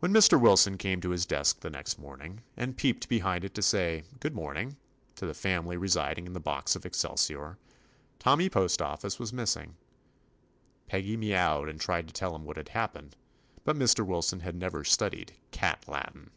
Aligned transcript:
When 0.00 0.12
Mr. 0.12 0.38
Wilson 0.38 0.76
came 0.76 1.00
to 1.00 1.08
his 1.08 1.24
desk 1.24 1.60
the 1.60 1.70
next 1.70 1.98
morning, 1.98 2.42
and 2.58 2.76
peeped 2.76 3.08
behind 3.08 3.42
it 3.42 3.54
to 3.54 3.62
say 3.62 4.04
"Good 4.20 4.34
morning" 4.34 4.76
to 5.14 5.24
the 5.24 5.32
28 5.32 5.32
TOMMY 5.32 5.32
POSTOFFICE 5.32 5.40
family 5.42 5.76
residing 5.78 6.26
in 6.26 6.32
the 6.34 6.40
box 6.40 6.76
of 6.76 6.84
excel 6.84 7.14
sior, 7.14 7.56
Tommy 8.18 8.50
Postoffice 8.50 9.18
was 9.18 9.32
missing. 9.32 9.74
Peggy 10.88 11.16
meowed 11.16 11.70
and 11.70 11.80
tried 11.80 12.06
to 12.06 12.12
tell 12.12 12.36
him 12.36 12.44
what 12.44 12.58
had 12.58 12.68
happened, 12.68 13.16
but 13.64 13.76
Mr. 13.76 14.04
Wilson 14.04 14.40
had 14.40 14.54
never 14.56 14.84
studied 14.84 15.32
r^/ 15.52 15.88
Latin. 15.88 16.32